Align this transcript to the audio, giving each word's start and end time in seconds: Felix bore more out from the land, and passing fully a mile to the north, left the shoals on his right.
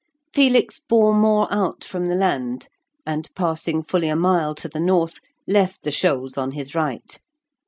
Felix 0.33 0.79
bore 0.79 1.13
more 1.13 1.47
out 1.53 1.83
from 1.83 2.07
the 2.07 2.15
land, 2.15 2.69
and 3.05 3.29
passing 3.35 3.83
fully 3.83 4.07
a 4.09 4.15
mile 4.15 4.55
to 4.55 4.67
the 4.67 4.79
north, 4.79 5.19
left 5.45 5.83
the 5.83 5.91
shoals 5.91 6.39
on 6.39 6.53
his 6.53 6.73
right. 6.73 7.19